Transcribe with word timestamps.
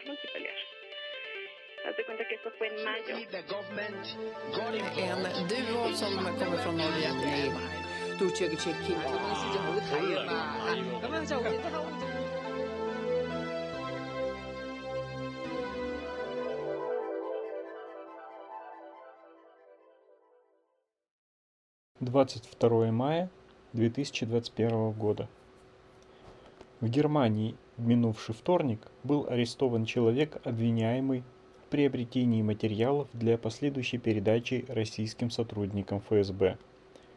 nosotros 0.00 0.06
multipelear. 0.06 0.54
Haz 1.84 1.96
de 1.96 2.04
cuenta 2.04 2.24
que 2.28 2.34
esto 2.34 2.50
fue 2.58 2.68
en 2.68 2.84
mayo. 2.84 3.16
En 4.96 5.48
duo 5.48 5.94
som 5.94 6.14
kommer 6.38 6.58
från 6.58 6.76
Norge. 6.76 7.12
Nej. 7.24 7.52
Storköket 8.16 8.60
Двадцать 21.98 22.46
второе 22.46 22.92
мая 22.92 23.30
2021 23.72 24.96
года. 24.96 25.28
В 26.80 26.88
Германии 26.88 27.56
минувший 27.86 28.34
вторник 28.34 28.80
был 29.04 29.26
арестован 29.28 29.84
человек, 29.84 30.38
обвиняемый 30.44 31.22
в 31.64 31.70
приобретении 31.70 32.42
материалов 32.42 33.08
для 33.12 33.38
последующей 33.38 33.98
передачи 33.98 34.64
российским 34.68 35.30
сотрудникам 35.30 36.00
ФСБ. 36.00 36.58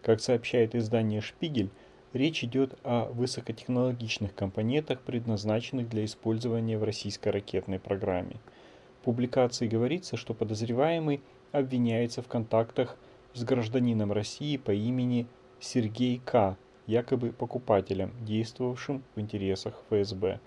Как 0.02 0.20
сообщает 0.20 0.76
издание 0.76 1.21
«Шпигель», 1.21 1.70
речь 2.13 2.44
идет 2.44 2.77
о 2.84 3.05
высокотехнологичных 3.05 4.35
компонентах, 4.35 5.02
предназначенных 5.02 5.90
для 5.90 6.05
использования 6.05 6.77
в 6.77 6.84
российской 6.84 7.30
ракетной 7.30 7.80
программе. 7.80 8.35
В 9.02 9.05
публикации 9.05 9.68
говорится, 9.68 10.18
что 10.18 10.34
подозреваемый 10.34 11.21
обвиняется 11.52 12.21
в 12.21 12.27
контактах 12.27 12.98
с 13.34 13.43
гражданином 13.43 14.12
России 14.12 14.57
по 14.57 14.71
имени 14.71 15.27
Сергей 15.59 16.21
К., 16.23 16.57
якобы 16.85 17.32
покупателем, 17.32 18.12
действовавшим 18.21 19.04
в 19.16 19.20
интересах 19.20 19.82
ФСБ. 19.90 20.40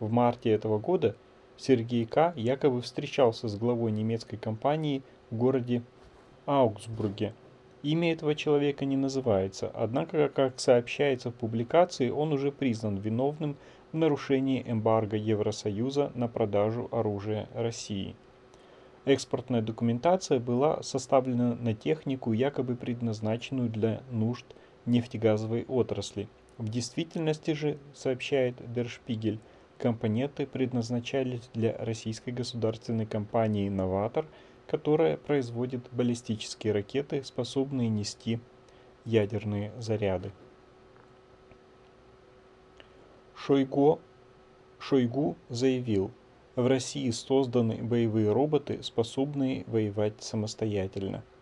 В 0.00 0.10
марте 0.10 0.50
этого 0.50 0.78
года 0.78 1.16
Сергей 1.56 2.04
К. 2.04 2.32
якобы 2.36 2.82
встречался 2.82 3.48
с 3.48 3.56
главой 3.56 3.92
немецкой 3.92 4.36
компании 4.36 5.02
в 5.30 5.36
городе 5.36 5.82
Аугсбурге. 6.46 7.32
Имя 7.82 8.12
этого 8.12 8.34
человека 8.34 8.86
не 8.86 8.96
называется, 8.96 9.70
однако, 9.74 10.28
как 10.28 10.58
сообщается 10.58 11.30
в 11.30 11.34
публикации, 11.34 12.08
он 12.08 12.32
уже 12.32 12.50
признан 12.50 12.96
виновным 12.96 13.56
в 13.92 13.96
нарушении 13.96 14.64
эмбарго 14.66 15.16
Евросоюза 15.16 16.10
на 16.14 16.26
продажу 16.26 16.88
оружия 16.90 17.48
России. 17.54 18.16
Экспортная 19.04 19.60
документация 19.60 20.40
была 20.40 20.82
составлена 20.82 21.56
на 21.56 21.74
технику, 21.74 22.32
якобы 22.32 22.74
предназначенную 22.74 23.68
для 23.68 24.00
нужд 24.10 24.46
нефтегазовой 24.86 25.66
отрасли. 25.68 26.26
В 26.56 26.70
действительности 26.70 27.50
же, 27.50 27.76
сообщает 27.92 28.54
Дершпигель, 28.72 29.40
компоненты 29.84 30.46
предназначались 30.46 31.50
для 31.52 31.76
российской 31.76 32.30
государственной 32.30 33.04
компании 33.04 33.68
«Новатор», 33.68 34.24
которая 34.66 35.18
производит 35.18 35.82
баллистические 35.92 36.72
ракеты, 36.72 37.22
способные 37.22 37.90
нести 37.90 38.40
ядерные 39.04 39.72
заряды. 39.78 40.32
Шойгу, 43.36 44.00
Шойгу 44.78 45.36
заявил, 45.50 46.10
в 46.56 46.66
России 46.66 47.10
созданы 47.10 47.82
боевые 47.82 48.32
роботы, 48.32 48.82
способные 48.82 49.64
воевать 49.66 50.22
самостоятельно– 50.22 51.22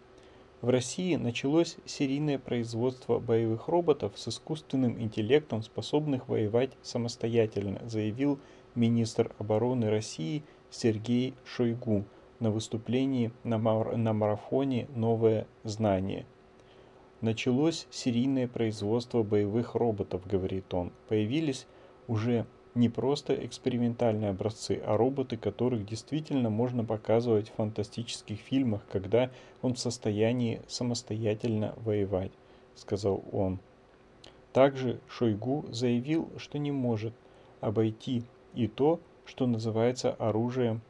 в 0.63 0.69
России 0.69 1.17
началось 1.17 1.77
серийное 1.85 2.39
производство 2.39 3.19
боевых 3.19 3.67
роботов 3.67 4.13
с 4.15 4.29
искусственным 4.29 4.99
интеллектом, 5.03 5.63
способных 5.65 6.29
воевать 6.29 6.71
самостоятельно, 6.83 7.83
заявил 7.85 8.39
министр 8.77 9.35
обороны 9.39 9.91
России 9.91 10.45
Сергей 10.71 11.35
Шойгу 11.45 12.05
на 12.39 12.53
выступлении 12.53 13.33
на, 13.43 13.59
мар- 13.59 13.97
на 13.97 14.13
марафоне 14.13 14.87
«Новое 14.95 15.49
знание». 15.65 16.27
Началось 17.21 17.89
серийное 17.91 18.47
производство 18.47 19.25
боевых 19.25 19.75
роботов, 19.75 20.23
говорит 20.27 20.73
он. 20.73 20.93
Появились 21.09 21.67
уже 22.07 22.47
не 22.75 22.89
просто 22.89 23.35
экспериментальные 23.35 24.31
образцы, 24.31 24.81
а 24.85 24.97
роботы, 24.97 25.37
которых 25.37 25.85
действительно 25.85 26.51
можно 26.51 26.85
показывать 26.85 27.51
в 27.51 27.55
фантастических 27.55 28.39
фильмах, 28.39 28.83
когда 28.91 29.31
он 29.61 29.75
в 29.75 29.79
состоянии 29.79 30.63
самостоятельно 30.67 31.75
воевать, 31.77 32.33
сказал 32.75 33.23
он. 33.33 33.59
Также 34.53 35.01
Шойгу 35.09 35.67
заявил, 35.71 36.31
что 36.37 36.59
не 36.59 36.73
может 36.73 37.15
обойти 37.61 38.25
и 38.55 38.69
то, 38.69 39.01
что 39.25 39.47
называется 39.47 40.13
оружием 40.13 40.83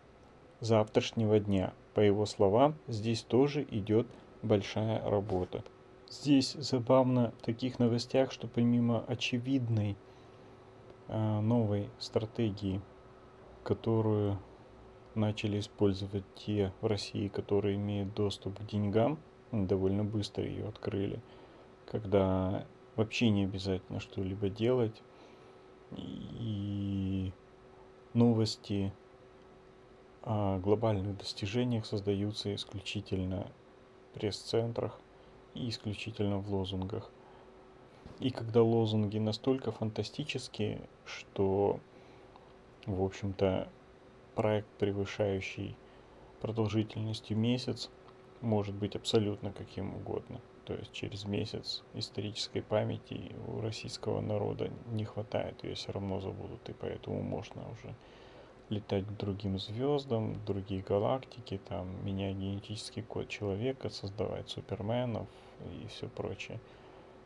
завтрашнего 0.60 1.38
дня. 1.38 1.72
По 1.94 2.00
его 2.00 2.26
словам, 2.26 2.74
здесь 2.88 3.22
тоже 3.22 3.66
идет 3.70 4.06
большая 4.42 5.02
работа. 5.08 5.62
Здесь 6.10 6.52
забавно 6.52 7.32
в 7.40 7.44
таких 7.44 7.78
новостях, 7.78 8.32
что 8.32 8.46
помимо 8.46 9.04
очевидной 9.06 9.96
новой 11.12 11.90
стратегии, 11.98 12.80
которую 13.64 14.38
начали 15.14 15.60
использовать 15.60 16.24
те 16.34 16.72
в 16.80 16.86
России, 16.86 17.28
которые 17.28 17.76
имеют 17.76 18.14
доступ 18.14 18.58
к 18.58 18.66
деньгам, 18.66 19.18
довольно 19.50 20.04
быстро 20.04 20.44
ее 20.44 20.68
открыли, 20.68 21.20
когда 21.86 22.66
вообще 22.96 23.30
не 23.30 23.44
обязательно 23.44 24.00
что-либо 24.00 24.48
делать, 24.48 25.02
и 25.94 27.32
новости 28.14 28.92
о 30.22 30.58
глобальных 30.58 31.18
достижениях 31.18 31.84
создаются 31.84 32.54
исключительно 32.54 33.52
в 34.10 34.18
пресс-центрах 34.18 34.98
и 35.54 35.68
исключительно 35.68 36.38
в 36.38 36.52
лозунгах– 36.52 37.10
и 38.20 38.30
когда 38.30 38.62
лозунги 38.62 39.18
настолько 39.18 39.72
фантастические, 39.72 40.80
что, 41.04 41.80
в 42.86 43.02
общем-то, 43.02 43.68
проект, 44.34 44.68
превышающий 44.78 45.76
продолжительностью 46.40 47.36
месяц, 47.36 47.90
может 48.40 48.74
быть 48.74 48.96
абсолютно 48.96 49.52
каким 49.52 49.94
угодно. 49.94 50.40
То 50.64 50.74
есть 50.74 50.92
через 50.92 51.24
месяц 51.24 51.82
исторической 51.94 52.60
памяти 52.60 53.34
у 53.48 53.60
российского 53.60 54.20
народа 54.20 54.70
не 54.92 55.04
хватает, 55.04 55.62
ее 55.64 55.74
все 55.74 55.90
равно 55.92 56.20
забудут, 56.20 56.68
и 56.68 56.72
поэтому 56.72 57.20
можно 57.22 57.62
уже 57.72 57.94
летать 58.68 59.04
к 59.04 59.16
другим 59.16 59.58
звездам, 59.58 60.36
другие 60.44 60.82
галактики, 60.82 61.60
там, 61.68 62.04
менять 62.06 62.36
генетический 62.36 63.02
код 63.02 63.28
человека, 63.28 63.90
создавать 63.90 64.48
суперменов 64.48 65.26
и 65.82 65.88
все 65.88 66.08
прочее 66.08 66.60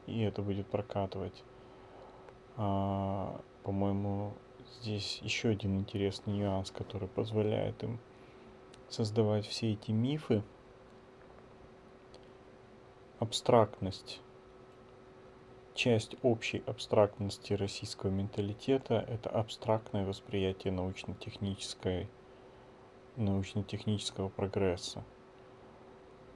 и 0.06 0.21
это 0.22 0.43
будет 0.43 0.67
прокатывать. 0.67 1.44
А, 2.56 3.41
по-моему, 3.62 4.33
здесь 4.81 5.21
еще 5.22 5.50
один 5.50 5.78
интересный 5.78 6.34
нюанс, 6.34 6.71
который 6.71 7.09
позволяет 7.09 7.83
им 7.83 7.99
создавать 8.89 9.47
все 9.47 9.72
эти 9.72 9.91
мифы. 9.91 10.43
Абстрактность. 13.19 14.21
Часть 15.75 16.16
общей 16.22 16.62
абстрактности 16.66 17.53
российского 17.53 18.11
менталитета– 18.11 19.05
это 19.09 19.28
абстрактное 19.28 20.06
восприятие 20.06 20.72
научно-технической, 20.72 22.09
научно-технического 23.16 24.31
прогресса. 24.31 25.05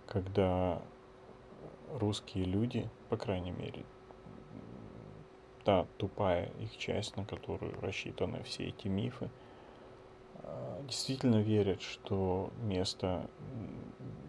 Когда 0.06 0.82
русские 1.94 2.44
люди, 2.44 2.88
по 3.08 3.16
крайней 3.16 3.52
мере, 3.52 3.84
та 5.64 5.86
тупая 5.98 6.50
их 6.60 6.76
часть, 6.76 7.16
на 7.16 7.24
которую 7.24 7.80
рассчитаны 7.80 8.42
все 8.42 8.68
эти 8.68 8.88
мифы, 8.88 9.30
а, 10.42 10.82
действительно 10.86 11.42
верят, 11.42 11.82
что 11.82 12.50
место 12.62 13.28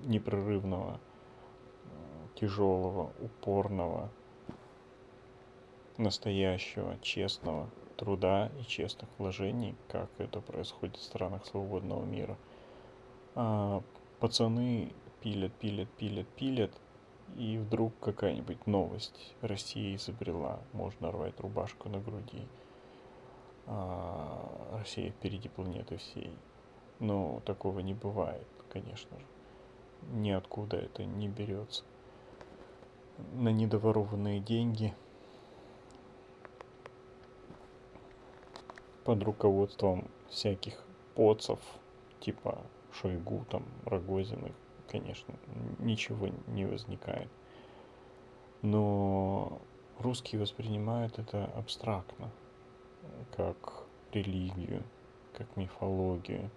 непрерывного, 0.03 0.99
тяжелого, 2.35 3.11
упорного, 3.19 4.09
настоящего, 5.97 6.97
честного 7.01 7.69
труда 7.97 8.51
и 8.59 8.63
честных 8.63 9.09
вложений, 9.19 9.75
как 9.87 10.09
это 10.17 10.41
происходит 10.41 10.97
в 10.97 11.03
странах 11.03 11.45
свободного 11.45 12.03
мира. 12.03 12.37
А 13.35 13.83
пацаны 14.19 14.91
пилят, 15.21 15.53
пилят, 15.53 15.89
пилят, 15.91 16.27
пилят, 16.29 16.71
и 17.35 17.57
вдруг 17.57 17.93
какая-нибудь 17.99 18.67
новость. 18.67 19.35
Россия 19.41 19.95
изобрела, 19.95 20.59
можно 20.73 21.11
рвать 21.11 21.39
рубашку 21.39 21.89
на 21.89 21.99
груди. 21.99 22.47
А, 23.67 24.77
Россия 24.77 25.11
впереди 25.11 25.49
планеты 25.49 25.97
всей. 25.97 26.37
Но 26.99 27.41
такого 27.45 27.79
не 27.79 27.93
бывает, 27.93 28.47
конечно 28.69 29.17
же. 29.17 29.25
Ниоткуда 30.11 30.77
это 30.77 31.05
не 31.05 31.27
берется. 31.27 31.83
На 33.33 33.49
недоворованные 33.49 34.39
деньги 34.39 34.93
под 39.03 39.23
руководством 39.23 40.07
всяких 40.29 40.83
поцев, 41.15 41.59
типа 42.19 42.59
Шойгу, 42.93 43.45
там, 43.49 43.65
Рогозиных, 43.85 44.53
конечно, 44.91 45.33
ничего 45.79 46.27
не 46.47 46.65
возникает. 46.65 47.29
Но 48.61 49.61
русские 49.99 50.41
воспринимают 50.41 51.17
это 51.17 51.45
абстрактно, 51.55 52.29
как 53.35 53.85
религию, 54.11 54.83
как 55.37 55.55
мифологию. 55.55 56.49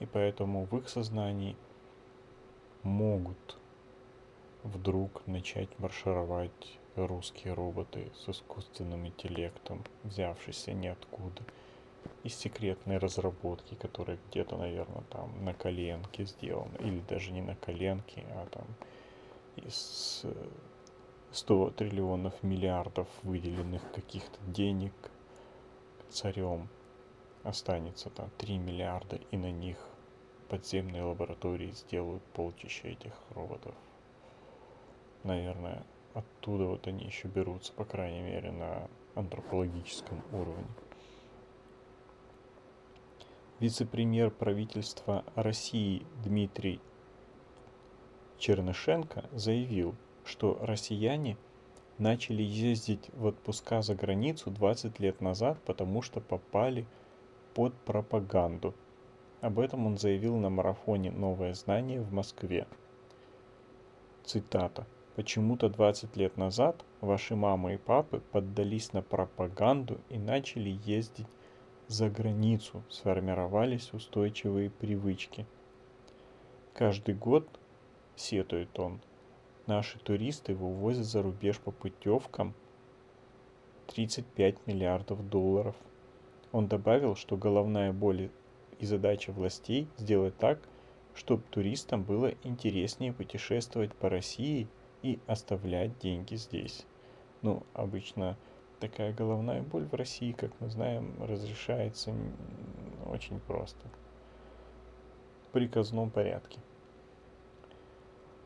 И 0.00 0.06
поэтому 0.06 0.66
в 0.66 0.76
их 0.76 0.88
сознании 0.88 1.56
могут 2.82 3.58
вдруг 4.62 5.26
начать 5.26 5.78
маршировать 5.78 6.78
русские 6.94 7.54
роботы 7.54 8.12
с 8.14 8.28
искусственным 8.28 9.06
интеллектом, 9.06 9.82
взявшиеся 10.04 10.72
ниоткуда, 10.72 11.42
из 12.24 12.34
секретной 12.36 12.98
разработки, 12.98 13.74
которая 13.74 14.18
где-то, 14.28 14.56
наверное, 14.56 15.02
там 15.10 15.44
на 15.44 15.54
коленке 15.54 16.24
сделана, 16.24 16.76
или 16.78 17.00
даже 17.00 17.32
не 17.32 17.42
на 17.42 17.56
коленке, 17.56 18.24
а 18.30 18.46
там 18.46 18.66
из 19.56 20.24
100 21.32 21.70
триллионов 21.70 22.42
миллиардов 22.42 23.08
выделенных 23.22 23.82
каких-то 23.92 24.38
денег 24.46 24.92
царем 26.08 26.68
останется 27.42 28.10
там 28.10 28.30
3 28.38 28.58
миллиарда, 28.58 29.18
и 29.30 29.36
на 29.36 29.50
них 29.50 29.78
подземные 30.48 31.02
лаборатории 31.02 31.70
сделают 31.70 32.22
полчища 32.34 32.88
этих 32.88 33.12
роботов. 33.30 33.74
Наверное, 35.24 35.84
оттуда 36.14 36.64
вот 36.64 36.86
они 36.86 37.04
еще 37.04 37.28
берутся, 37.28 37.72
по 37.72 37.84
крайней 37.84 38.22
мере, 38.22 38.50
на 38.52 38.88
антропологическом 39.14 40.22
уровне. 40.32 40.66
Вице-премьер 43.62 44.30
правительства 44.30 45.24
России 45.36 46.04
Дмитрий 46.24 46.80
Чернышенко 48.38 49.24
заявил, 49.32 49.94
что 50.24 50.58
россияне 50.60 51.38
начали 51.96 52.42
ездить 52.42 53.08
в 53.14 53.24
отпуска 53.24 53.80
за 53.80 53.94
границу 53.94 54.50
20 54.50 54.98
лет 54.98 55.20
назад, 55.20 55.58
потому 55.64 56.02
что 56.02 56.20
попали 56.20 56.86
под 57.54 57.72
пропаганду– 57.74 58.74
об 59.42 59.58
этом 59.58 59.86
он 59.86 59.98
заявил 59.98 60.36
на 60.36 60.50
марафоне 60.50 61.10
«Новое 61.10 61.52
знание» 61.54 62.00
в 62.00 62.12
Москве. 62.12 62.68
Цитата. 64.24 64.86
«Почему-то 65.16 65.68
20 65.68 66.16
лет 66.16 66.36
назад 66.36 66.84
ваши 67.00 67.34
мамы 67.34 67.74
и 67.74 67.76
папы 67.76 68.22
поддались 68.30 68.92
на 68.92 69.02
пропаганду 69.02 70.00
и 70.10 70.16
начали 70.16 70.78
ездить 70.84 71.26
за 71.92 72.08
границу, 72.08 72.82
сформировались 72.88 73.92
устойчивые 73.92 74.70
привычки. 74.70 75.46
Каждый 76.74 77.14
год, 77.14 77.46
сетует 78.16 78.78
он, 78.78 79.00
наши 79.66 79.98
туристы 79.98 80.54
вывозят 80.54 81.04
за 81.04 81.22
рубеж 81.22 81.60
по 81.60 81.70
путевкам 81.70 82.54
35 83.88 84.66
миллиардов 84.66 85.28
долларов. 85.28 85.76
Он 86.50 86.66
добавил, 86.66 87.14
что 87.14 87.36
головная 87.36 87.92
боль 87.92 88.30
и 88.78 88.86
задача 88.86 89.32
властей 89.32 89.86
сделать 89.98 90.36
так, 90.38 90.60
чтобы 91.14 91.42
туристам 91.50 92.02
было 92.02 92.32
интереснее 92.42 93.12
путешествовать 93.12 93.94
по 93.94 94.08
России 94.08 94.66
и 95.02 95.18
оставлять 95.26 95.98
деньги 95.98 96.36
здесь. 96.36 96.86
Ну, 97.42 97.64
обычно 97.74 98.38
такая 98.82 99.12
головная 99.12 99.62
боль 99.62 99.86
в 99.86 99.94
России, 99.94 100.32
как 100.32 100.50
мы 100.60 100.68
знаем, 100.68 101.14
разрешается 101.20 102.12
очень 103.06 103.40
просто. 103.40 103.86
В 105.46 105.52
приказном 105.52 106.10
порядке. 106.10 106.58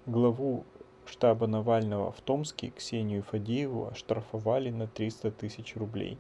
Главу 0.07 0.65
штаба 1.07 1.47
Навального 1.47 2.13
в 2.13 2.21
Томске 2.21 2.71
Ксению 2.71 3.23
Фадееву 3.23 3.89
оштрафовали 3.89 4.71
на 4.71 4.87
300 4.87 5.31
тысяч 5.33 5.75
рублей. 5.77 6.19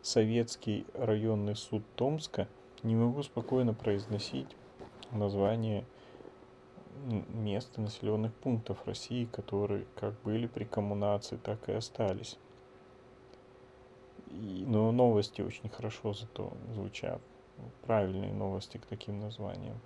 Советский 0.00 0.86
районный 0.94 1.56
суд 1.56 1.82
Томска– 1.96 2.48
не 2.82 2.94
могу 2.94 3.22
спокойно 3.22 3.74
произносить 3.74 4.48
название 5.10 5.84
мест 7.34 7.76
населенных 7.76 8.32
пунктов 8.34 8.86
России, 8.86 9.26
которые 9.26 9.86
как 9.96 10.14
были 10.22 10.46
при 10.46 10.64
коммунации, 10.64 11.36
так 11.36 11.68
и 11.68 11.72
остались. 11.72 12.38
И, 14.30 14.64
но 14.66 14.92
новости 14.92 15.42
очень 15.42 15.68
хорошо 15.68 16.12
зато 16.12 16.52
звучат. 16.72 17.20
Правильные 17.82 18.32
новости 18.32 18.78
к 18.78 18.86
таким 18.86 19.20
названиям. 19.20 19.78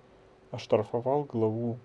Оштрафовал 0.51 1.23
главу 1.23 1.77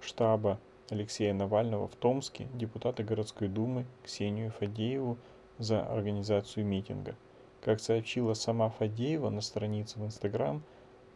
штаба 0.00 0.58
Алексея 0.90 1.32
Навального 1.32 1.88
в 1.88 1.96
Томске 1.96 2.48
депутата 2.54 3.02
городской 3.02 3.48
думы 3.48 3.86
Ксению 4.04 4.50
Фадееву 4.50 5.16
за 5.58 5.82
организацию 5.82 6.66
митинга– 6.66 7.14
как 7.66 7.80
сообщила 7.80 8.34
сама 8.34 8.68
Фадеева 8.68 9.28
на 9.28 9.40
странице 9.40 9.98
в 9.98 10.04
Инстаграм, 10.04 10.62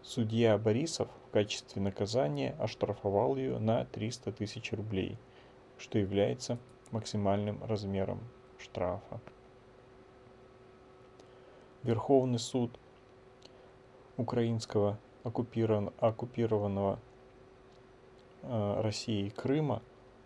судья 0.03 0.59
Борисов 0.59 1.09
в 1.29 1.31
качестве 1.31 1.81
наказания 1.81 2.57
оштрафовал 2.59 3.37
ее 3.37 3.61
на 3.61 3.85
300 3.85 4.33
тысяч 4.33 4.73
рублей, 4.73 5.17
что 5.79 6.01
является 6.01 6.59
максимальным 6.91 7.63
размером 7.63 8.19
штрафа. 8.59 9.21
Верховный 11.83 12.39
суд 12.39 12.79
украинского 14.19 14.99
оккупированного 15.25 16.99
э, 18.43 18.81
Россией 18.83 19.31
Крыма 19.31 19.81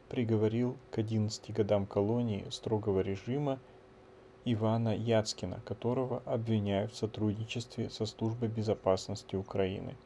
приговорил 0.09 0.77
к 0.91 0.99
11 0.99 1.53
годам 1.53 1.87
колонии 1.87 2.45
строгого 2.51 3.01
режима 3.01 3.61
Ивана 4.45 4.97
Яцкина, 4.97 5.61
которого 5.65 6.23
обвиняют 6.27 6.93
в 6.93 6.97
сотрудничестве 6.97 7.89
со 7.89 8.05
Службой 8.05 8.49
безопасности 8.49 9.37
Украины. 9.37 9.97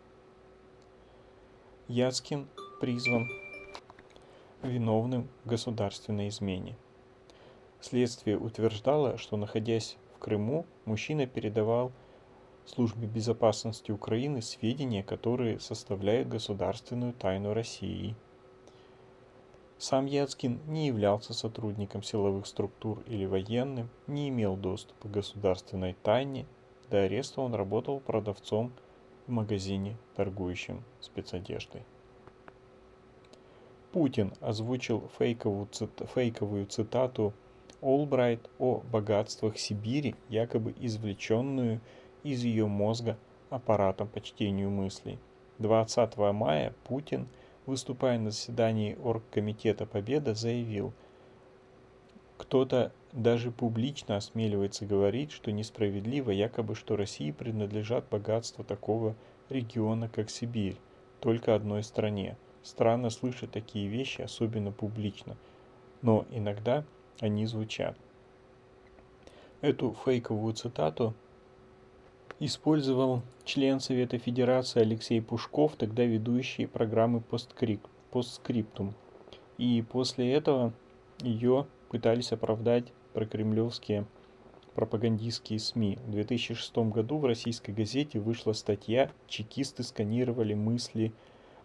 Яцкин 1.89 2.47
призван 2.81 3.27
виновным 4.63 5.29
в 5.45 5.49
государственной 5.49 6.29
измене. 6.29 6.77
Следствие 7.81 8.39
утверждало, 8.39 9.17
что 9.17 9.37
находясь 9.37 9.97
в 10.19 10.21
Крыму, 10.21 10.67
мужчина 10.85 11.27
передавал 11.27 11.93
Службе 12.67 13.07
безопасности 13.07 13.93
Украины 13.93 14.43
сведения, 14.43 15.03
которые 15.03 15.59
составляют 15.61 16.29
государственную 16.29 17.15
тайну 17.15 17.55
России– 17.55 18.15
сам 19.79 20.07
Яцкин 20.07 20.59
не 20.67 20.89
являлся 20.89 21.33
сотрудником 21.33 22.03
силовых 22.03 22.47
структур 22.47 23.01
или 23.07 23.27
военным, 23.27 23.89
не 24.09 24.29
имел 24.29 24.57
доступа 24.57 25.07
к 25.07 25.13
государственной 25.13 25.95
тайне. 26.03 26.47
До 26.91 27.03
ареста 27.03 27.43
он 27.43 27.55
работал 27.55 28.01
продавцом 28.01 28.73
в 29.29 29.31
магазине, 29.31 29.97
торгующем 30.17 30.83
спецодеждой. 30.99 31.85
Путин 33.93 34.33
озвучил 34.41 35.09
фейковую, 35.17 35.69
фейковую 36.13 36.67
цитату 36.67 37.33
Олбрайт 37.81 38.49
о 38.59 38.83
богатствах 38.93 39.59
Сибири, 39.59 40.15
якобы 40.29 40.75
извлеченную 40.81 41.81
из 42.23 42.43
ее 42.43 42.67
мозга 42.67 43.17
аппаратом 43.51 44.09
по 44.09 44.21
чтению 44.21 44.71
мыслей. 44.71 45.19
20 45.59 46.17
мая 46.17 46.75
Путин– 46.85 47.29
выступая 47.69 48.19
на 48.19 48.31
заседании 48.31 48.97
Оргкомитета 49.05 49.85
Победа, 49.85 50.35
заявил, 50.35 50.95
кто-то 52.39 52.93
даже 53.13 53.51
публично 53.51 54.17
осмеливается 54.17 54.87
говорить, 54.87 55.33
что 55.33 55.53
несправедливо 55.53 56.31
якобы, 56.31 56.75
что 56.75 56.97
России 56.97 57.31
принадлежат 57.31 58.09
богатства 58.09 58.65
такого 58.65 59.15
региона, 59.51 60.09
как 60.09 60.31
Сибирь, 60.31 60.77
только 61.21 61.55
одной 61.55 61.83
стране. 61.83 62.39
Странно 62.63 63.11
слышать 63.11 63.53
такие 63.53 63.87
вещи, 63.87 64.23
особенно 64.23 64.73
публично, 64.73 65.37
но 66.01 66.25
иногда 66.31 66.85
они 67.21 67.47
звучат. 67.47 67.97
Эту 69.61 69.97
фейковую 70.05 70.55
цитату 70.55 71.15
использовал 72.39 73.23
член 73.45 73.81
Совета 73.81 74.19
Федерации 74.19 74.81
Алексей 74.81 75.21
Пушков, 75.21 75.75
тогда 75.77 76.05
ведущий 76.05 76.67
программы 76.67 77.23
постскриптум. 78.11 78.95
И 79.57 79.85
после 79.91 80.33
этого 80.33 80.73
ее 81.21 81.67
пытались 81.89 82.33
оправдать 82.33 82.93
прокремлевские 83.15 84.07
пропагандистские 84.75 85.59
СМИ. 85.59 85.99
В 86.07 86.13
2006 86.13 86.77
году 86.77 87.19
в 87.19 87.25
российской 87.25 87.73
газете 87.73 88.21
вышла 88.21 88.53
статья 88.53 89.11
«Чекисты 89.27 89.83
сканировали 89.83 90.55
мысли 90.55 91.13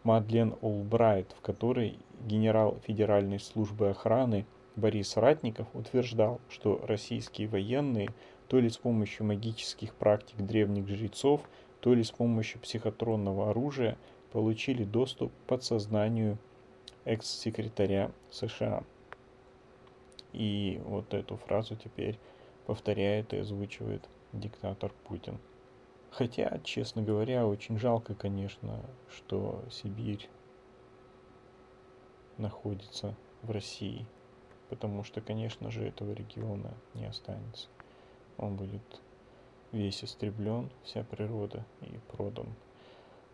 Мадлен 0.02 0.56
Олбрайт», 0.62 1.32
в 1.38 1.42
которой 1.42 2.00
генерал 2.26 2.80
Федеральной 2.88 3.40
службы 3.40 3.92
охраны 3.92 4.48
Борис 4.76 5.18
Ратников 5.18 5.68
утверждал, 5.74 6.42
что 6.50 6.84
российские 6.88 7.48
военные– 7.48 8.10
то 8.54 8.60
ли 8.60 8.70
с 8.70 8.78
помощью 8.78 9.26
магических 9.26 9.96
практик 9.96 10.38
древних 10.38 10.88
жрецов, 10.88 11.42
то 11.80 11.96
ли 11.96 12.04
с 12.04 12.12
помощью 12.12 12.60
психотронного 12.62 13.50
оружия, 13.50 13.98
получили 14.32 14.84
доступ 14.84 15.32
к 15.32 15.48
подсознанию 15.48 16.38
экс-секретаря 17.04 18.12
США. 18.30 18.84
И 20.34 20.80
вот 20.86 21.16
эту 21.16 21.38
фразу 21.38 21.76
теперь 21.76 22.20
повторяет 22.68 23.34
и 23.34 23.38
озвучивает 23.38 24.08
диктатор 24.34 24.92
Путин. 25.08 25.40
Хотя, 26.12 26.60
честно 26.64 27.02
говоря, 27.02 27.48
очень 27.48 27.80
жалко, 27.80 28.14
конечно, 28.14 28.86
что 29.10 29.64
Сибирь 29.72 30.30
находится 32.38 33.16
в 33.42 33.50
России, 33.50 34.06
потому 34.70 35.04
что, 35.04 35.22
конечно 35.22 35.72
же, 35.72 35.86
этого 35.86 36.14
региона 36.14 36.74
не 36.94 37.06
останется. 37.06 37.68
Он 38.38 38.56
будет 38.56 39.02
весь 39.72 40.04
истреблен, 40.04 40.70
вся 40.84 41.04
природа 41.04 41.66
и 41.82 42.00
продан 42.12 42.48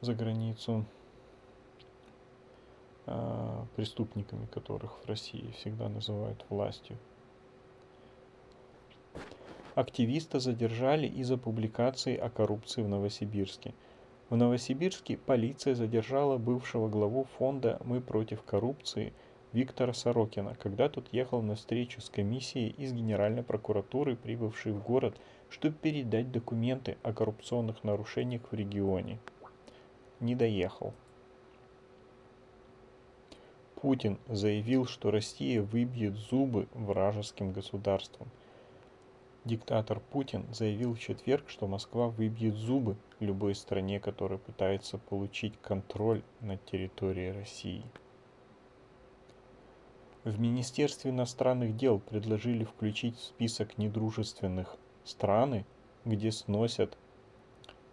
за 0.02 0.14
границу 0.14 0.86
э, 3.06 3.66
преступниками, 3.76 4.46
которых 4.46 5.04
в 5.04 5.06
России 5.08 5.52
всегда 5.58 5.90
называют 5.90 6.46
властью. 6.50 6.98
Активиста 9.76 10.40
задержали 10.40 11.08
из-за 11.08 11.38
публикации 11.38 12.18
о 12.18 12.30
коррупции 12.30 12.82
в 12.82 12.90
Новосибирске. 12.90 13.74
В 14.30 14.36
Новосибирске 14.36 15.18
полиция 15.18 15.74
задержала 15.76 16.38
бывшего 16.38 16.90
главу 16.90 17.26
фонда 17.38 17.80
«Мы 17.84 18.02
против 18.02 18.44
коррупции» 18.44 19.14
Виктора 19.54 19.94
Сорокина, 19.94 20.56
когда 20.56 20.90
тот 20.90 21.08
ехал 21.12 21.42
на 21.42 21.56
встречу 21.56 22.02
с 22.02 22.10
комиссией 22.10 22.70
из 22.70 22.94
Генеральной 22.94 23.44
прокуратуры, 23.44 24.16
прибывшей 24.16 24.72
в 24.72 24.84
город, 24.84 25.16
чтобы 25.50 25.76
передать 25.76 26.32
документы 26.32 26.98
о 27.04 27.14
коррупционных 27.14 27.84
нарушениях 27.84 28.44
в 28.52 28.54
регионе. 28.54 29.20
Не 30.20 30.36
доехал. 30.36 30.94
Путин 33.82 34.20
заявил, 34.28 34.86
что 34.86 35.10
Россия 35.10 35.62
выбьет 35.62 36.16
зубы 36.16 36.68
вражеским 36.74 37.52
государствам– 37.52 38.28
Диктатор 39.46 40.02
Путин 40.12 40.46
заявил 40.54 40.94
в 40.94 41.00
четверг, 41.00 41.46
что 41.48 41.66
Москва 41.66 42.10
выбьет 42.10 42.56
зубы 42.56 42.98
любой 43.22 43.56
стране, 43.56 44.00
которая 44.00 44.38
пытается 44.38 44.98
получить 44.98 45.54
контроль 45.62 46.22
над 46.42 46.64
территорией 46.66 47.32
России. 47.32 47.84
В 50.30 50.40
Министерстве 50.40 51.10
иностранных 51.10 51.76
дел 51.76 52.00
предложили 52.00 52.64
включить 52.64 53.18
в 53.18 53.24
список 53.24 53.78
недружественных 53.80 54.76
страны, 55.04 55.66
где 56.06 56.32
сносят 56.32 56.98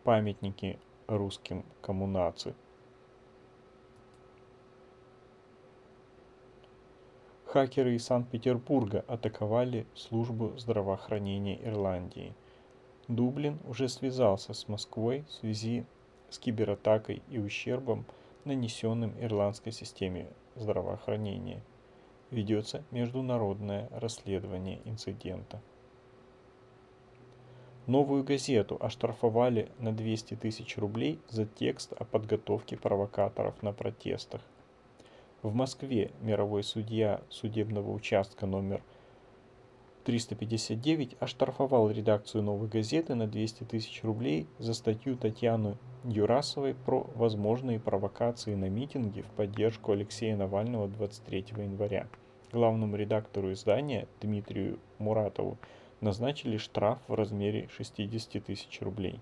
памятники 0.04 0.78
русским 1.08 1.64
коммунации– 1.80 2.54
Хакеры 7.56 7.94
из 7.94 8.04
Санкт-Петербурга 8.04 9.02
атаковали 9.08 9.86
службу 9.94 10.52
здравоохранения 10.58 11.58
Ирландии. 11.64 12.34
Дублин 13.08 13.60
уже 13.66 13.88
связался 13.88 14.52
с 14.52 14.68
Москвой 14.68 15.24
в 15.26 15.32
связи 15.32 15.86
с 16.28 16.38
кибератакой 16.38 17.22
и 17.30 17.38
ущербом, 17.38 18.04
нанесенным 18.44 19.14
ирландской 19.18 19.70
системе 19.70 20.26
здравоохранения. 20.54 21.62
Ведется 22.30 22.82
международное 22.90 23.88
расследование 23.92 24.80
инцидента. 24.84 25.60
Новую 27.86 28.24
газету 28.24 28.76
оштрафовали 28.80 29.70
на 29.78 29.92
200 29.92 30.34
тысяч 30.34 30.76
рублей 30.76 31.20
за 31.28 31.46
текст 31.46 31.92
о 31.92 32.04
подготовке 32.04 32.76
провокаторов 32.76 33.62
на 33.62 33.72
протестах. 33.72 34.40
В 35.42 35.54
Москве 35.54 36.10
мировой 36.20 36.64
судья 36.64 37.20
судебного 37.30 37.92
участка 37.92 38.46
номер 38.46 38.82
359 40.06 41.16
оштрафовал 41.18 41.90
редакцию 41.90 42.44
«Новой 42.44 42.68
газеты» 42.68 43.16
на 43.16 43.26
200 43.26 43.64
тысяч 43.64 44.04
рублей 44.04 44.46
за 44.60 44.72
статью 44.72 45.16
Татьяны 45.16 45.76
Юрасовой 46.04 46.76
про 46.76 47.10
возможные 47.16 47.80
провокации 47.80 48.54
на 48.54 48.68
митинге 48.68 49.22
в 49.22 49.26
поддержку 49.30 49.90
Алексея 49.90 50.36
Навального 50.36 50.86
23 50.86 51.46
января. 51.56 52.06
Главному 52.52 52.94
редактору 52.94 53.52
издания 53.52 54.06
Дмитрию 54.20 54.78
Муратову 54.98 55.58
назначили 56.00 56.56
штраф 56.56 57.00
в 57.08 57.14
размере 57.14 57.68
60 57.76 58.44
тысяч 58.44 58.80
рублей. 58.82 59.18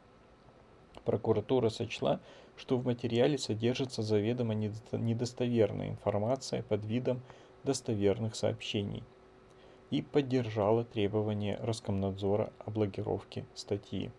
Прокуратура 1.06 1.70
сочла, 1.70 2.20
что 2.58 2.76
в 2.76 2.84
материале 2.84 3.38
содержится 3.38 4.02
заведомо 4.02 4.52
недостоверная 4.52 5.88
информация 5.88 6.62
под 6.62 6.84
видом 6.84 7.22
достоверных 7.62 8.36
сообщений 8.36 9.02
и 9.94 10.02
поддержала 10.02 10.84
требования 10.84 11.56
Роскомнадзора 11.62 12.52
о 12.58 12.72
блокировке 12.72 13.44
статьи. 13.54 14.10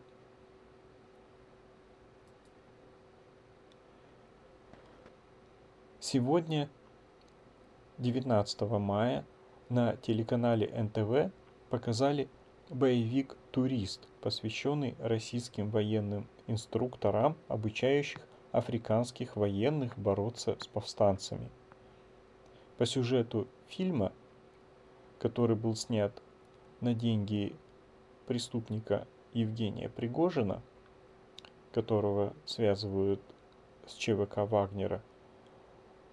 Сегодня, 5.99 6.69
19 7.97 8.61
мая, 8.79 9.25
на 9.67 9.97
телеканале 9.97 10.67
НТВ 10.81 11.33
показали 11.69 12.29
боевик 12.69 13.35
«Турист», 13.51 14.07
посвященный 14.21 14.95
российским 14.99 15.69
военным 15.69 16.25
инструкторам, 16.47 17.35
обучающих 17.49 18.21
африканских 18.53 19.35
военных 19.35 19.99
бороться 19.99 20.55
с 20.57 20.67
повстанцами. 20.67 21.49
По 22.77 22.85
сюжету 22.85 23.49
фильма, 23.67 24.13
который 25.25 25.55
был 25.55 25.75
снят 25.75 26.21
на 26.81 26.93
деньги 26.93 27.55
преступника 28.27 29.07
Евгения 29.33 29.89
Пригожина, 29.89 30.61
которого 31.73 32.33
связывают 32.45 33.19
с 33.87 33.95
ЧВК 33.95 34.47
Вагнера, 34.47 35.01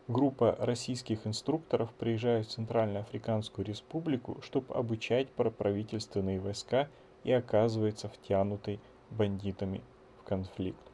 группа 0.08 0.56
российских 0.58 1.26
инструкторов 1.26 1.92
приезжает 1.92 2.46
в 2.46 2.52
Центральноафриканскую 2.52 3.66
республику, 3.66 4.40
чтобы 4.40 4.74
обучать 4.74 5.28
проправительственные 5.32 6.40
войска 6.40 6.88
и 7.22 7.32
оказывается 7.32 8.08
втянутой 8.08 8.80
бандитами 9.10 9.82
конфликт. 10.24 10.90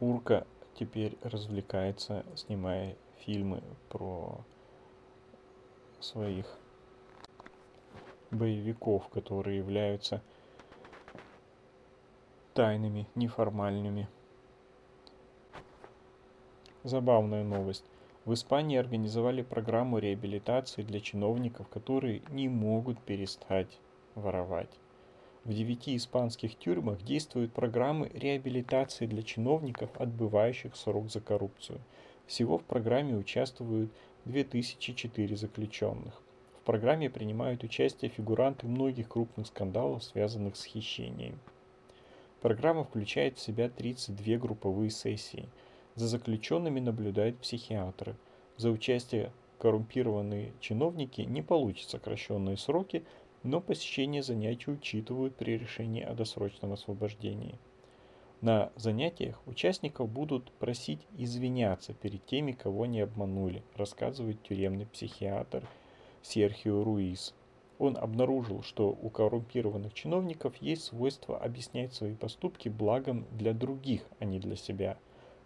Урка 0.00 0.46
теперь 0.74 1.16
развлекается, 1.22 2.26
снимая 2.34 2.94
фильмы 3.20 3.62
про 3.88 4.44
своих 6.04 6.46
боевиков, 8.30 9.08
которые 9.08 9.58
являются 9.58 10.22
тайными, 12.52 13.06
неформальными. 13.14 14.08
Забавная 16.82 17.42
новость. 17.42 17.84
В 18.24 18.32
Испании 18.32 18.78
организовали 18.78 19.42
программу 19.42 19.98
реабилитации 19.98 20.82
для 20.82 21.00
чиновников, 21.00 21.68
которые 21.68 22.22
не 22.30 22.48
могут 22.48 22.98
перестать 23.00 23.78
воровать. 24.14 24.70
В 25.44 25.52
девяти 25.52 25.94
испанских 25.96 26.56
тюрьмах 26.56 27.02
действуют 27.02 27.52
программы 27.52 28.10
реабилитации 28.14 29.06
для 29.06 29.22
чиновников, 29.22 29.90
отбывающих 29.98 30.74
срок 30.74 31.10
за 31.10 31.20
коррупцию. 31.20 31.80
Всего 32.26 32.56
в 32.56 32.64
программе 32.64 33.14
участвуют 33.14 33.92
2004 34.24 35.36
заключенных. 35.36 36.20
В 36.60 36.64
программе 36.64 37.10
принимают 37.10 37.62
участие 37.62 38.10
фигуранты 38.10 38.66
многих 38.66 39.08
крупных 39.08 39.46
скандалов, 39.46 40.02
связанных 40.02 40.56
с 40.56 40.64
хищением. 40.64 41.38
Программа 42.40 42.84
включает 42.84 43.36
в 43.36 43.40
себя 43.40 43.68
32 43.68 44.36
групповые 44.36 44.90
сессии. 44.90 45.48
За 45.94 46.08
заключенными 46.08 46.80
наблюдают 46.80 47.38
психиатры. 47.38 48.16
За 48.56 48.70
участие 48.70 49.30
коррумпированные 49.58 50.52
чиновники 50.60 51.20
не 51.20 51.42
получат 51.42 51.90
сокращенные 51.90 52.56
сроки, 52.56 53.04
но 53.42 53.60
посещение 53.60 54.22
занятий 54.22 54.70
учитывают 54.70 55.36
при 55.36 55.58
решении 55.58 56.02
о 56.02 56.14
досрочном 56.14 56.72
освобождении. 56.72 57.58
На 58.44 58.70
занятиях 58.76 59.40
участников 59.46 60.10
будут 60.10 60.52
просить 60.52 61.00
извиняться 61.16 61.94
перед 61.94 62.26
теми, 62.26 62.52
кого 62.52 62.84
не 62.84 63.00
обманули, 63.00 63.62
рассказывает 63.74 64.42
тюремный 64.42 64.84
психиатр 64.84 65.66
Серхио 66.20 66.84
Руис. 66.84 67.32
Он 67.78 67.96
обнаружил, 67.96 68.62
что 68.62 68.90
у 68.90 69.08
коррумпированных 69.08 69.94
чиновников 69.94 70.56
есть 70.60 70.84
свойство 70.84 71.38
объяснять 71.38 71.94
свои 71.94 72.14
поступки 72.14 72.68
благом 72.68 73.24
для 73.32 73.54
других, 73.54 74.02
а 74.18 74.26
не 74.26 74.40
для 74.40 74.56
себя. 74.56 74.98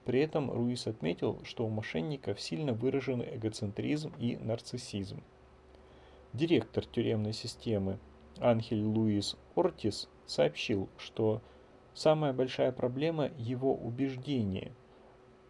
При 0.05 0.19
этом 0.19 0.51
Руис 0.51 0.89
отметил, 0.89 1.39
что 1.45 1.67
у 1.67 1.69
мошенников 1.69 2.41
сильно 2.41 2.73
выражены 2.73 3.29
эгоцентризм 3.33 4.13
и 4.19 4.37
нарциссизм. 4.39 5.23
Директор 6.33 6.85
тюремной 6.85 7.33
системы 7.33 8.01
Анхель 8.41 8.83
Луис 8.83 9.37
Ортис 9.55 10.09
сообщил, 10.27 10.89
что 10.99 11.43
самая 11.99 12.33
большая 12.33 12.73
проблема 12.73 13.31
его 13.39 13.75
убеждение, 13.75 14.73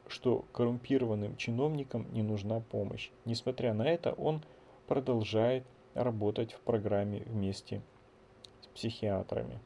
что 0.07 0.45
коррумпированным 0.53 1.37
чиновникам 1.37 2.07
не 2.13 2.23
нужна 2.23 2.61
помощь. 2.61 3.11
Несмотря 3.25 3.75
на 3.75 3.83
это, 3.83 4.13
он 4.13 4.43
продолжает 4.87 5.65
работать 5.95 6.53
в 6.53 6.61
программе 6.61 7.23
вместе 7.27 7.83
с 8.63 8.67
психиатрами. 8.69 9.61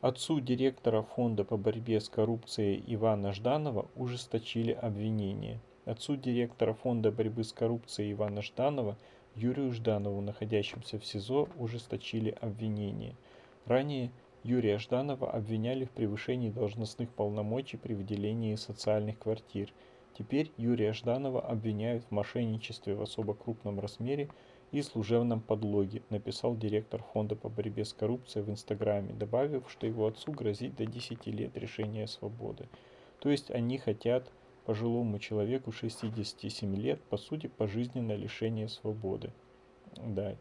Отцу 0.00 0.40
директора 0.40 1.02
Фонда 1.02 1.44
по 1.44 1.56
борьбе 1.56 2.00
с 2.00 2.08
коррупцией 2.08 2.82
Ивана 2.86 3.32
Жданова 3.32 3.86
ужесточили 3.96 4.72
обвинения. 4.72 5.60
Отцу 5.84 6.16
директора 6.16 6.74
Фонда 6.74 7.10
борьбы 7.10 7.44
с 7.44 7.52
коррупцией 7.52 8.12
Ивана 8.12 8.42
Жданова 8.42 8.96
Юрию 9.36 9.72
Жданову, 9.72 10.20
находящемуся 10.20 10.98
в 10.98 11.04
СИЗО, 11.04 11.48
ужесточили 11.56 12.36
обвинения. 12.40 13.14
Ранее 13.66 14.10
Юрия 14.42 14.78
Жданова 14.78 15.30
обвиняли 15.30 15.84
в 15.84 15.90
превышении 15.90 16.50
должностных 16.50 17.10
полномочий 17.10 17.76
при 17.76 17.94
выделении 17.94 18.54
социальных 18.56 19.18
квартир– 19.18 19.72
Теперь 20.18 20.50
Юрия 20.56 20.94
Жданова 20.94 21.42
обвиняют 21.42 22.04
в 22.04 22.10
мошенничестве 22.10 22.94
в 22.94 23.02
особо 23.02 23.34
крупном 23.34 23.80
размере 23.80 24.30
и 24.72 24.80
служебном 24.80 25.42
подлоге, 25.42 26.00
написал 26.08 26.56
директор 26.56 27.02
Фонда 27.12 27.36
по 27.36 27.50
борьбе 27.50 27.84
с 27.84 27.92
коррупцией 27.92 28.42
в 28.42 28.50
Инстаграме, 28.50 29.12
добавив, 29.12 29.70
что 29.70 29.86
его 29.86 30.06
отцу 30.06 30.32
грозит 30.32 30.74
до 30.76 30.86
10 30.86 31.26
лет 31.26 31.54
решения 31.58 32.06
свободы. 32.06 32.66
То 33.20 33.30
есть 33.30 33.50
они 33.50 33.76
хотят 33.76 34.32
пожилому 34.66 35.18
человеку 35.20 35.72
67 35.72 36.76
лет, 36.76 37.00
по 37.04 37.16
сути, 37.16 37.46
пожизненное 37.46 38.16
лишение 38.16 38.68
свободы 38.68 39.32
дать. 39.96 40.38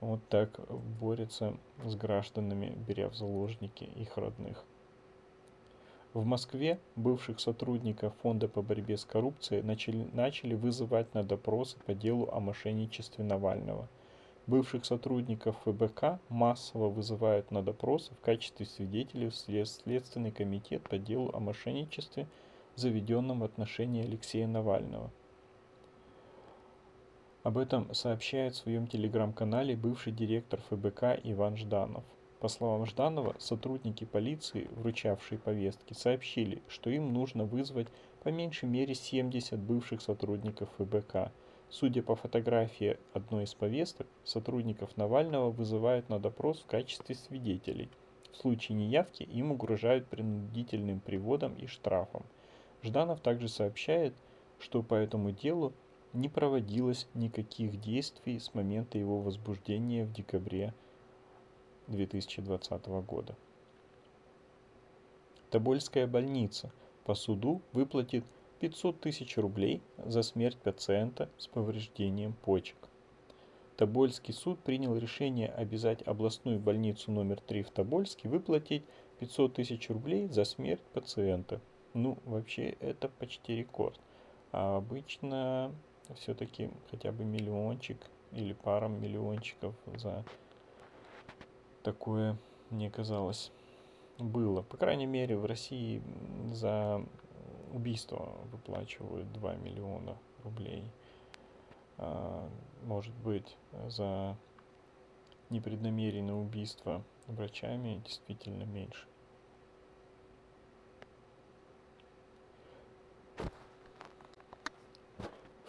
Вот 0.00 0.20
так 0.28 0.60
борется 1.00 1.56
с 1.84 1.96
гражданами, 1.96 2.76
беря 2.86 3.08
в 3.08 3.14
заложники 3.14 3.84
их 3.84 4.16
родных. 4.16 4.64
В 6.12 6.24
Москве 6.24 6.78
бывших 6.94 7.40
сотрудников 7.40 8.14
Фонда 8.22 8.46
по 8.46 8.62
борьбе 8.62 8.96
с 8.96 9.04
коррупцией 9.04 9.62
начали, 9.62 10.08
начали 10.12 10.54
вызывать 10.54 11.12
на 11.12 11.24
допросы 11.24 11.76
по 11.86 11.92
делу 11.92 12.28
о 12.30 12.38
мошенничестве 12.38 13.24
Навального. 13.24 13.88
Бывших 14.46 14.84
сотрудников 14.84 15.56
ФБК 15.64 16.20
массово 16.28 16.88
вызывают 16.88 17.50
на 17.50 17.62
допросы 17.62 18.14
в 18.14 18.20
качестве 18.20 18.64
свидетелей 18.64 19.30
в 19.30 19.34
Следственный 19.34 20.30
комитет 20.30 20.88
по 20.88 20.98
делу 20.98 21.30
о 21.32 21.40
мошенничестве, 21.40 22.28
заведенном 22.76 23.40
в 23.40 23.44
отношении 23.44 24.04
Алексея 24.04 24.46
Навального. 24.46 25.10
Об 27.44 27.58
этом 27.58 27.92
сообщает 27.92 28.54
в 28.54 28.58
своем 28.58 28.86
телеграм-канале 28.86 29.76
бывший 29.76 30.12
директор 30.12 30.60
ФБК 30.70 31.20
Иван 31.24 31.58
Жданов. 31.58 32.02
По 32.40 32.48
словам 32.48 32.86
Жданова, 32.86 33.36
сотрудники 33.38 34.04
полиции, 34.04 34.68
вручавшие 34.76 35.38
повестки, 35.38 35.92
сообщили, 35.92 36.62
что 36.68 36.90
им 36.90 37.12
нужно 37.12 37.44
вызвать 37.44 37.88
по 38.22 38.30
меньшей 38.30 38.68
мере 38.68 38.94
70 38.94 39.58
бывших 39.58 40.00
сотрудников 40.00 40.70
ФБК. 40.78 41.32
Судя 41.68 42.02
по 42.02 42.16
фотографии 42.16 42.98
одной 43.12 43.44
из 43.44 43.54
повесток, 43.54 44.06
сотрудников 44.24 44.96
Навального 44.96 45.50
вызывают 45.50 46.08
на 46.08 46.18
допрос 46.18 46.60
в 46.60 46.66
качестве 46.66 47.14
свидетелей. 47.14 47.90
В 48.32 48.36
случае 48.36 48.76
неявки 48.76 49.22
им 49.22 49.52
угрожают 49.52 50.06
принудительным 50.06 51.00
приводом 51.00 51.54
и 51.56 51.66
штрафом. 51.66 52.24
Жданов 52.84 53.20
также 53.20 53.48
сообщает, 53.48 54.12
что 54.58 54.82
по 54.82 54.94
этому 54.94 55.30
делу 55.30 55.72
не 56.12 56.28
проводилось 56.28 57.08
никаких 57.14 57.80
действий 57.80 58.38
с 58.38 58.52
момента 58.52 58.98
его 58.98 59.20
возбуждения 59.20 60.04
в 60.04 60.12
декабре 60.12 60.74
2020 61.86 62.86
года. 63.06 63.34
Тобольская 65.48 66.06
больница 66.06 66.70
по 67.04 67.14
суду 67.14 67.62
выплатит 67.72 68.24
500 68.60 69.00
тысяч 69.00 69.38
рублей 69.38 69.80
за 70.04 70.22
смерть 70.22 70.58
пациента 70.58 71.30
с 71.38 71.46
повреждением 71.46 72.34
почек. 72.34 72.76
Тобольский 73.76 74.34
суд 74.34 74.60
принял 74.60 74.94
решение 74.96 75.48
обязать 75.48 76.02
областную 76.02 76.60
больницу 76.60 77.10
номер 77.10 77.40
3 77.40 77.62
в 77.62 77.70
Тобольске 77.70 78.28
выплатить 78.28 78.84
500 79.20 79.54
тысяч 79.54 79.88
рублей 79.88 80.28
за 80.28 80.44
смерть 80.44 80.82
пациента. 80.92 81.60
Ну, 81.94 82.18
вообще, 82.24 82.70
это 82.80 83.08
почти 83.08 83.56
рекорд. 83.56 83.98
А 84.50 84.76
обычно 84.76 85.72
все-таки 86.16 86.70
хотя 86.90 87.12
бы 87.12 87.24
миллиончик 87.24 87.98
или 88.32 88.52
пара 88.52 88.88
миллиончиков 88.88 89.74
за 89.96 90.24
такое, 91.84 92.36
мне 92.70 92.90
казалось, 92.90 93.52
было. 94.18 94.62
По 94.62 94.76
крайней 94.76 95.06
мере, 95.06 95.36
в 95.36 95.44
России 95.44 96.02
за 96.52 97.04
убийство 97.72 98.36
выплачивают 98.50 99.32
2 99.32 99.54
миллиона 99.56 100.16
рублей. 100.42 100.84
А, 101.98 102.48
может 102.82 103.14
быть, 103.14 103.56
за 103.86 104.36
непреднамеренное 105.50 106.34
убийство 106.34 107.04
врачами 107.28 108.02
действительно 108.04 108.64
меньше. 108.64 109.06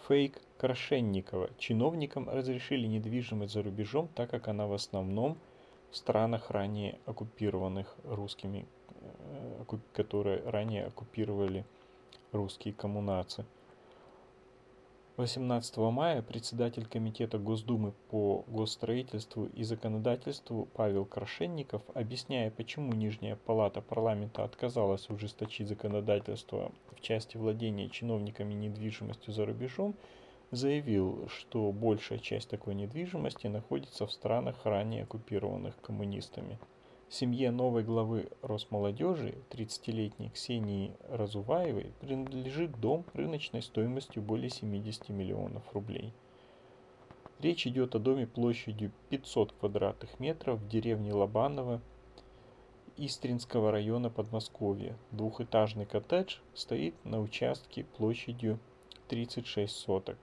Фейк 0.08 0.40
Крашенникова. 0.58 1.50
Чиновникам 1.58 2.28
разрешили 2.28 2.86
недвижимость 2.86 3.52
за 3.52 3.62
рубежом, 3.62 4.08
так 4.14 4.30
как 4.30 4.48
она 4.48 4.66
в 4.66 4.72
основном– 4.72 5.36
странах, 5.96 6.50
ранее 6.50 6.98
оккупированных 7.06 7.96
русскими, 8.04 8.66
э, 9.00 9.78
которые 9.92 10.42
ранее 10.48 10.86
оккупировали 10.86 11.64
русские 12.32 12.74
коммунации. 12.74 13.44
18 15.16 15.78
мая 15.78 16.20
председатель 16.20 16.84
Комитета 16.84 17.38
Госдумы 17.38 17.92
по 18.10 18.44
госстроительству 18.48 19.46
и 19.46 19.64
законодательству 19.64 20.68
Павел 20.74 21.06
Крашенников, 21.06 21.80
объясняя, 21.94 22.50
почему 22.50 22.92
Нижняя 22.92 23.36
палата 23.36 23.80
парламента 23.80 24.44
отказалась 24.44 25.08
ужесточить 25.08 25.68
законодательство 25.68 26.70
в 26.94 27.00
части 27.00 27.38
владения 27.38 27.88
чиновниками 27.88 28.52
недвижимостью 28.52 29.32
за 29.32 29.46
рубежом, 29.46 29.94
заявил, 30.50 31.28
что 31.28 31.72
большая 31.72 32.18
часть 32.18 32.50
такой 32.50 32.74
недвижимости 32.74 33.46
находится 33.46 34.06
в 34.06 34.12
странах, 34.12 34.66
ранее 34.66 35.04
оккупированных 35.04 35.80
коммунистами. 35.80 36.58
Семье 37.08 37.52
новой 37.52 37.84
главы 37.84 38.28
Росмолодежи, 38.42 39.38
30-летней 39.50 40.28
Ксении 40.30 40.92
Разуваевой, 41.08 41.92
принадлежит 42.00 42.80
дом 42.80 43.04
рыночной 43.14 43.62
стоимостью 43.62 44.22
более 44.22 44.50
70 44.50 45.10
миллионов 45.10 45.62
рублей. 45.72 46.12
Речь 47.38 47.64
идет 47.64 47.94
о 47.94 48.00
доме 48.00 48.26
площадью 48.26 48.90
500 49.10 49.52
квадратных 49.52 50.18
метров 50.18 50.58
в 50.58 50.68
деревне 50.68 51.12
Лобаново 51.12 51.80
Истринского 52.96 53.70
района 53.70 54.10
Подмосковья. 54.10 54.96
Двухэтажный 55.12 55.86
коттедж 55.86 56.38
стоит 56.54 56.96
на 57.04 57.20
участке 57.20 57.84
площадью 57.84 58.58
36 59.06 59.76
соток. 59.76 60.16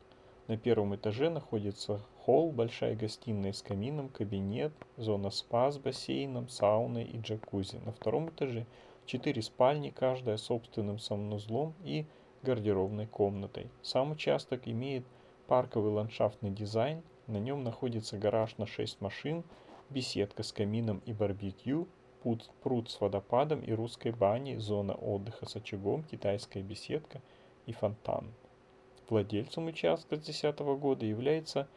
На 0.48 0.58
первом 0.58 0.94
этаже 0.94 1.30
находится 1.30 2.02
холл, 2.20 2.52
большая 2.52 2.96
гостиная 2.96 3.54
с 3.54 3.62
камином, 3.62 4.10
кабинет, 4.10 4.74
зона 4.98 5.30
спа 5.30 5.72
с 5.72 5.78
бассейном, 5.78 6.50
сауной 6.50 7.06
и 7.06 7.18
джакузи. 7.18 7.78
На 7.78 7.94
втором 7.94 8.30
этаже 8.30 8.66
четыре 9.06 9.42
спальни, 9.42 9.90
каждая 9.90 10.36
собственным 10.36 11.00
санузлом 11.00 11.74
и 11.86 12.06
гардеробной 12.42 13.08
комнатой. 13.08 13.70
Сам 13.82 14.12
участок 14.12 14.68
имеет 14.68 15.06
парковый 15.48 15.94
ландшафтный 15.94 16.52
дизайн, 16.52 17.04
на 17.28 17.38
нем 17.38 17.64
находится 17.64 18.18
гараж 18.18 18.58
на 18.58 18.66
6 18.66 19.00
машин, 19.00 19.46
беседка 19.90 20.44
с 20.44 20.52
камином 20.52 21.02
и 21.06 21.14
барбекю, 21.14 21.88
пруд 22.62 22.90
с 22.90 23.00
водопадом 23.00 23.62
и 23.62 23.72
русской 23.72 24.12
баней, 24.12 24.58
зона 24.58 24.94
отдыха 24.94 25.46
с 25.48 25.56
очагом, 25.56 26.04
китайская 26.04 26.64
беседка 26.64 27.22
и 27.66 27.72
фонтан. 27.72 28.34
Владельцем 29.10 29.68
участка 29.68 30.16
с 30.16 30.20
2010 30.20 30.60
года 30.80 31.06
является 31.06 31.68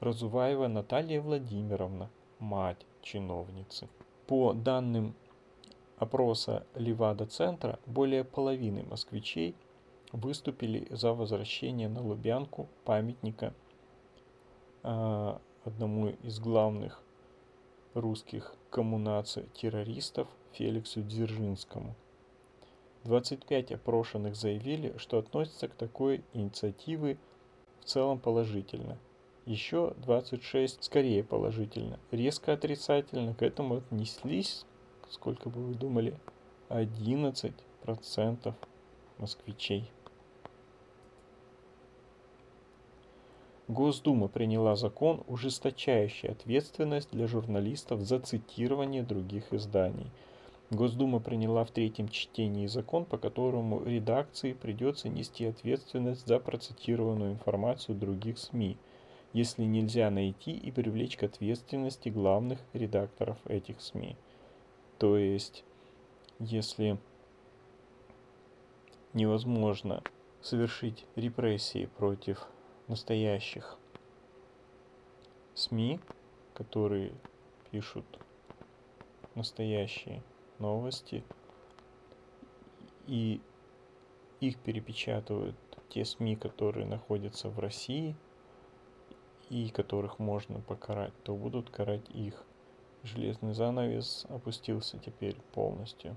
Разуваева 0.00 0.68
Наталья 0.68 1.20
Владимировна, 1.20 2.10
мать 2.38 2.84
чиновницы. 3.02 3.88
По 4.26 4.52
данным 4.52 5.14
опроса 5.96 6.66
Левада-центра, 6.74 7.78
более 7.86 8.22
половины 8.22 8.84
москвичей 8.84 9.54
выступили 10.12 10.86
за 10.90 11.14
возвращение 11.14 11.88
на 11.88 12.02
Лубянку 12.02 12.68
памятника 12.84 13.54
э, 14.82 15.38
одному 15.64 16.08
из 16.22 16.38
главных 16.38 17.02
русских 17.94 18.54
коммунаций 18.70 19.48
террористов 19.54 20.28
Феликсу 20.52 21.02
Дзержинскому– 21.02 21.94
25 23.04 23.72
опрошенных 23.72 24.36
заявили, 24.36 24.94
что 24.98 25.18
относятся 25.18 25.68
к 25.68 25.74
такой 25.74 26.22
инициативе 26.34 27.16
в 27.80 27.84
целом 27.84 28.18
положительно. 28.18 28.98
еще 29.46 29.94
26 29.98 30.84
скорее 30.84 31.24
положительно. 31.24 31.98
Резко 32.10 32.52
отрицательно 32.52 33.34
к 33.34 33.42
этому 33.42 33.78
отнеслись, 33.78 34.66
сколько 35.08 35.48
бы 35.48 35.60
вы 35.62 35.74
думали, 35.74 36.14
11% 36.68 38.54
москвичей. 39.16 39.90
Госдума 43.68 44.28
приняла 44.28 44.76
закон, 44.76 45.22
ужесточающий 45.26 46.30
ответственность 46.30 47.10
для 47.10 47.26
журналистов 47.26 48.00
за 48.00 48.18
цитирование 48.18 49.02
других 49.02 49.52
изданий. 49.52 50.10
Госдума 50.70 51.18
приняла 51.18 51.64
в 51.64 51.70
третьем 51.70 52.10
чтении 52.10 52.66
закон, 52.66 53.06
по 53.06 53.16
которому 53.16 53.82
редакции 53.84 54.52
придется 54.52 55.08
нести 55.08 55.46
ответственность 55.46 56.26
за 56.26 56.38
процитированную 56.38 57.32
информацию 57.32 57.96
других 57.96 58.38
СМИ, 58.38 58.76
если 59.32 59.62
нельзя 59.64 60.10
найти 60.10 60.52
и 60.52 60.70
привлечь 60.70 61.16
к 61.16 61.22
ответственности 61.22 62.10
главных 62.10 62.58
редакторов 62.74 63.38
этих 63.46 63.80
СМИ. 63.80 64.16
То 64.98 65.16
есть, 65.16 65.64
если 66.38 66.98
невозможно 69.14 70.02
совершить 70.42 71.06
репрессии 71.16 71.88
против 71.96 72.46
настоящих 72.88 73.78
СМИ, 75.54 75.98
которые 76.52 77.12
пишут 77.70 78.04
настоящие 79.34 80.22
новости, 80.58 81.24
и 83.06 83.40
их 84.40 84.58
перепечатывают 84.58 85.56
те 85.88 86.04
СМИ, 86.04 86.36
которые 86.36 86.86
находятся 86.86 87.48
в 87.48 87.58
России 87.58 88.14
и 89.48 89.70
которых 89.70 90.18
можно 90.18 90.60
покарать, 90.60 91.12
то 91.22 91.34
будут 91.34 91.70
карать 91.70 92.08
их. 92.10 92.44
Железный 93.02 93.54
занавес 93.54 94.26
опустился 94.28 94.98
теперь 94.98 95.36
полностью, 95.52 96.16